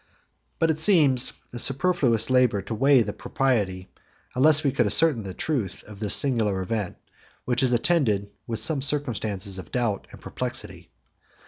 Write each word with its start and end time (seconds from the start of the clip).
But 0.57 0.71
it 0.71 0.79
seems 0.79 1.33
a 1.53 1.59
superfluous 1.59 2.31
labor 2.31 2.63
to 2.63 2.73
weigh 2.73 3.03
the 3.03 3.13
propriety, 3.13 3.91
unless 4.33 4.63
we 4.63 4.71
could 4.71 4.87
ascertain 4.87 5.21
the 5.21 5.35
truth, 5.35 5.83
of 5.83 5.99
this 5.99 6.15
singular 6.15 6.59
event, 6.63 6.97
which 7.45 7.61
is 7.61 7.71
attended 7.71 8.31
with 8.47 8.59
some 8.59 8.81
circumstances 8.81 9.59
of 9.59 9.69
doubt 9.71 10.07
and 10.09 10.19
perplexity. 10.19 10.89